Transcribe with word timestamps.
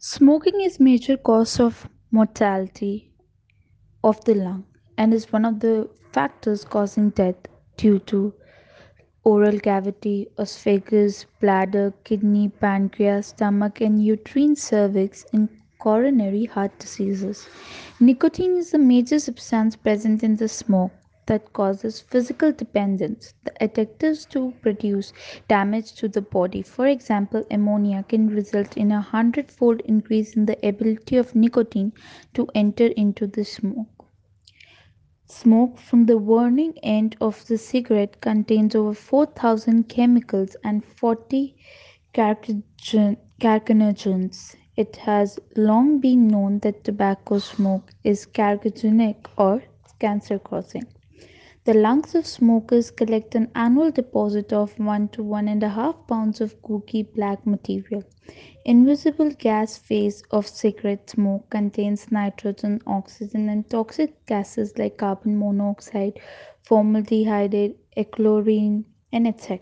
Smoking 0.00 0.60
is 0.60 0.78
major 0.78 1.16
cause 1.16 1.58
of 1.58 1.88
mortality 2.12 3.12
of 4.04 4.24
the 4.24 4.34
lung 4.34 4.64
and 4.96 5.12
is 5.12 5.32
one 5.32 5.44
of 5.44 5.58
the 5.58 5.90
factors 6.12 6.64
causing 6.64 7.10
death 7.10 7.34
due 7.76 7.98
to 8.10 8.32
oral 9.24 9.58
cavity, 9.58 10.28
esophagus, 10.38 11.26
bladder, 11.40 11.92
kidney, 12.04 12.48
pancreas, 12.48 13.28
stomach 13.28 13.80
and 13.80 14.04
uterine 14.04 14.54
cervix 14.54 15.24
in 15.32 15.48
coronary 15.80 16.44
heart 16.44 16.78
diseases. 16.78 17.48
Nicotine 17.98 18.56
is 18.56 18.74
a 18.74 18.78
major 18.78 19.18
substance 19.18 19.74
present 19.74 20.22
in 20.22 20.36
the 20.36 20.48
smoke 20.48 20.92
that 21.28 21.52
causes 21.52 22.00
physical 22.00 22.50
dependence. 22.52 23.34
The 23.44 23.52
additives 23.60 24.28
to 24.30 24.52
produce 24.60 25.12
damage 25.48 25.92
to 25.94 26.08
the 26.08 26.22
body. 26.22 26.62
For 26.62 26.86
example, 26.88 27.44
ammonia 27.50 28.04
can 28.08 28.28
result 28.28 28.76
in 28.76 28.90
a 28.92 29.00
hundredfold 29.00 29.80
increase 29.82 30.34
in 30.36 30.46
the 30.46 30.58
ability 30.66 31.16
of 31.16 31.34
nicotine 31.36 31.92
to 32.34 32.48
enter 32.54 32.86
into 32.88 33.26
the 33.26 33.44
smoke. 33.44 34.04
Smoke 35.26 35.78
from 35.78 36.06
the 36.06 36.18
burning 36.18 36.76
end 36.82 37.16
of 37.20 37.46
the 37.46 37.58
cigarette 37.58 38.20
contains 38.20 38.74
over 38.74 38.94
4,000 38.94 39.88
chemicals 39.88 40.56
and 40.64 40.84
40 40.84 41.56
carcinogens. 42.14 44.56
It 44.76 44.96
has 44.96 45.38
long 45.56 45.98
been 46.00 46.28
known 46.28 46.58
that 46.60 46.84
tobacco 46.84 47.38
smoke 47.38 47.90
is 48.04 48.26
carcinogenic 48.26 49.26
or 49.36 49.62
cancer 49.98 50.38
causing. 50.38 50.86
The 51.68 51.74
lungs 51.74 52.14
of 52.14 52.26
smokers 52.26 52.90
collect 52.90 53.34
an 53.34 53.50
annual 53.54 53.90
deposit 53.90 54.54
of 54.54 54.78
1 54.78 55.08
to 55.08 55.22
1.5 55.22 56.06
pounds 56.08 56.40
of 56.40 56.62
gooey 56.62 57.02
black 57.02 57.46
material. 57.46 58.04
Invisible 58.64 59.32
gas 59.32 59.76
phase 59.76 60.22
of 60.30 60.46
cigarette 60.46 61.10
smoke 61.10 61.50
contains 61.50 62.10
nitrogen, 62.10 62.80
oxygen, 62.86 63.50
and 63.50 63.68
toxic 63.68 64.24
gases 64.24 64.78
like 64.78 64.96
carbon 64.96 65.38
monoxide, 65.38 66.18
formaldehyde, 66.62 67.74
echlorine, 67.98 68.86
and 69.12 69.28
etc. 69.28 69.60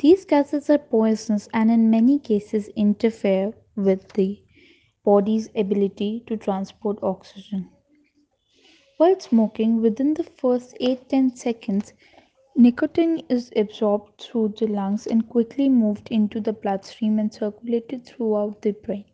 These 0.00 0.24
gases 0.24 0.68
are 0.70 0.78
poisonous 0.78 1.48
and 1.54 1.70
in 1.70 1.88
many 1.88 2.18
cases 2.18 2.66
interfere 2.74 3.52
with 3.76 4.12
the 4.14 4.42
body's 5.04 5.50
ability 5.54 6.24
to 6.26 6.36
transport 6.36 6.98
oxygen. 7.00 7.70
While 8.96 9.20
smoking, 9.20 9.80
within 9.80 10.14
the 10.14 10.24
first 10.24 10.76
8 10.80 11.08
10 11.08 11.36
seconds, 11.36 11.92
nicotine 12.56 13.22
is 13.28 13.50
absorbed 13.56 14.20
through 14.20 14.54
the 14.58 14.66
lungs 14.66 15.06
and 15.06 15.28
quickly 15.28 15.68
moved 15.68 16.08
into 16.10 16.40
the 16.40 16.52
bloodstream 16.52 17.18
and 17.18 17.32
circulated 17.32 18.04
throughout 18.04 18.62
the 18.62 18.72
brain. 18.72 19.04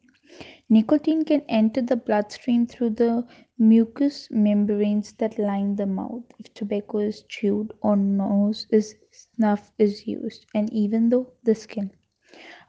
Nicotine 0.69 1.25
can 1.25 1.43
enter 1.49 1.83
the 1.83 1.97
bloodstream 1.97 2.67
through 2.67 2.91
the 2.91 3.27
mucous 3.59 4.29
membranes 4.31 5.13
that 5.15 5.39
line 5.39 5.77
the 5.77 5.87
mouth 5.87 6.25
if 6.39 6.53
tobacco 6.55 6.99
is 6.99 7.23
chewed 7.29 7.73
or 7.83 7.97
nose 7.97 8.67
is 8.71 8.97
snuff 9.11 9.73
is 9.79 10.07
used, 10.07 10.47
and 10.55 10.73
even 10.73 11.09
though 11.11 11.33
the 11.43 11.55
skin. 11.55 11.91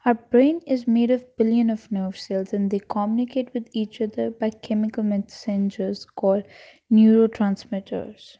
Our 0.06 0.12
brain 0.14 0.60
is 0.66 0.86
made 0.86 1.10
of 1.10 1.34
billion 1.38 1.70
of 1.70 1.90
nerve 1.90 2.18
cells 2.18 2.52
and 2.52 2.70
they 2.70 2.78
communicate 2.78 3.54
with 3.54 3.68
each 3.72 4.02
other 4.02 4.30
by 4.30 4.50
chemical 4.50 5.02
messengers 5.02 6.04
called 6.04 6.44
neurotransmitters. 6.92 8.36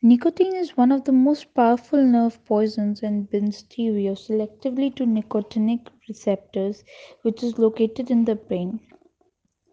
Nicotine 0.00 0.54
is 0.54 0.76
one 0.76 0.92
of 0.92 1.02
the 1.02 1.10
most 1.10 1.54
powerful 1.54 2.00
nerve 2.04 2.44
poisons 2.44 3.02
and 3.02 3.28
binds 3.28 3.56
stereo 3.56 4.14
selectively 4.14 4.94
to 4.94 5.04
nicotinic 5.04 5.88
receptors, 6.08 6.84
which 7.22 7.42
is 7.42 7.58
located 7.58 8.08
in 8.08 8.24
the 8.24 8.36
brain. 8.36 8.78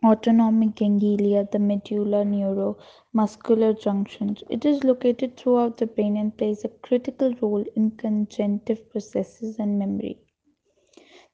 Autonomic 0.04 0.74
ganglia, 0.78 1.48
the 1.52 1.60
medulla 1.60 2.26
neuromuscular 2.26 3.80
junctions. 3.80 4.42
It 4.50 4.66
is 4.66 4.84
located 4.84 5.38
throughout 5.38 5.78
the 5.78 5.86
brain 5.86 6.18
and 6.18 6.36
plays 6.36 6.66
a 6.66 6.70
critical 6.70 7.36
role 7.36 7.66
in 7.76 7.92
cognitive 7.92 8.90
processes 8.90 9.60
and 9.60 9.78
memory. 9.78 10.24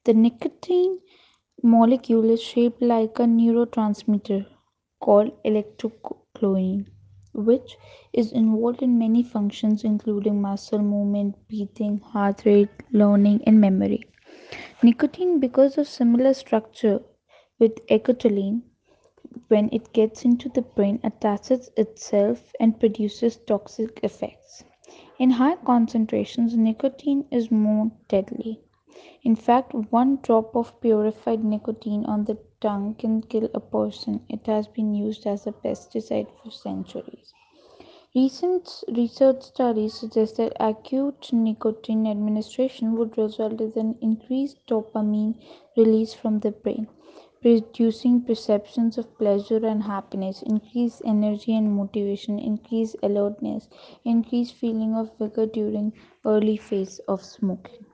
The 0.06 0.14
nicotine 0.14 1.00
molecule 1.62 2.30
is 2.30 2.42
shaped 2.42 2.80
like 2.80 3.18
a 3.18 3.24
neurotransmitter 3.24 4.46
called 5.00 5.32
acetylcholine, 5.44 6.86
which 7.34 7.76
is 8.14 8.32
involved 8.32 8.82
in 8.82 8.98
many 8.98 9.22
functions 9.22 9.84
including 9.84 10.40
muscle 10.40 10.78
movement, 10.80 11.36
breathing, 11.48 11.98
heart 11.98 12.46
rate, 12.46 12.70
learning, 12.92 13.42
and 13.46 13.60
memory. 13.60 14.04
Nicotine, 14.82 15.40
because 15.40 15.76
of 15.76 15.86
similar 15.88 16.32
structure 16.32 17.02
with 17.58 17.86
acetylcholine, 17.88 18.62
when 19.48 19.68
it 19.72 19.92
gets 19.92 20.24
into 20.24 20.48
the 20.48 20.62
brain, 20.62 21.00
attaches 21.04 21.70
itself 21.76 22.52
and 22.60 22.80
produces 22.80 23.36
toxic 23.38 24.00
effects. 24.02 24.64
In 25.18 25.30
high 25.30 25.56
concentrations, 25.56 26.56
nicotine 26.56 27.26
is 27.30 27.50
more 27.50 27.90
deadly. 28.08 28.65
In 29.22 29.36
fact, 29.36 29.74
one 29.74 30.16
drop 30.22 30.56
of 30.56 30.80
purified 30.80 31.44
nicotine 31.44 32.04
on 32.06 32.24
the 32.24 32.38
tongue 32.60 32.94
can 32.94 33.20
kill 33.22 33.50
a 33.52 33.60
person. 33.60 34.24
It 34.28 34.46
has 34.46 34.68
been 34.68 34.94
used 34.94 35.26
as 35.26 35.46
a 35.46 35.52
pesticide 35.52 36.28
for 36.42 36.50
centuries. 36.50 37.34
Recent 38.14 38.82
research 38.88 39.42
studies 39.42 39.92
suggest 39.92 40.38
that 40.38 40.56
acute 40.58 41.30
nicotine 41.32 42.06
administration 42.06 42.96
would 42.96 43.18
result 43.18 43.60
in 43.60 43.72
an 43.76 43.98
increased 44.00 44.56
dopamine 44.66 45.34
release 45.76 46.14
from 46.14 46.40
the 46.40 46.52
brain, 46.52 46.88
reducing 47.44 48.22
perceptions 48.22 48.96
of 48.96 49.18
pleasure 49.18 49.66
and 49.66 49.82
happiness, 49.82 50.40
increased 50.40 51.02
energy 51.04 51.54
and 51.54 51.74
motivation, 51.76 52.38
increased 52.38 52.96
alertness, 53.02 53.68
increased 54.04 54.54
feeling 54.54 54.94
of 54.94 55.16
vigor 55.18 55.44
during 55.46 55.92
early 56.24 56.56
phase 56.56 56.98
of 57.06 57.22
smoking. 57.22 57.84